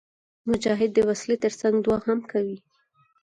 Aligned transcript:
مجاهد 0.49 0.89
د 0.93 0.99
وسلې 1.09 1.35
تر 1.43 1.53
څنګ 1.61 1.75
دعا 1.85 1.99
هم 2.07 2.19
کوي. 2.31 2.57